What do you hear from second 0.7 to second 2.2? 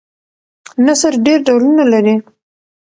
نثر ډېر ډولونه لري.